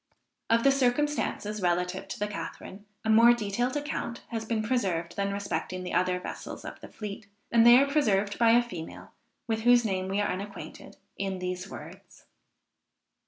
[0.49, 5.31] Of the circumstances relative to the Catharine, a more detailed account has been preserved than
[5.31, 9.11] respecting the other vessels of the fleet; and they are preserved by a female,
[9.45, 12.25] with whose name we are unacquainted, in these words.